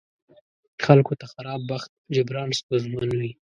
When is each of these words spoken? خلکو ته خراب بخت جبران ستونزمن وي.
خلکو 0.85 1.13
ته 1.19 1.25
خراب 1.33 1.61
بخت 1.71 1.89
جبران 2.15 2.49
ستونزمن 2.59 3.09
وي. 3.19 3.31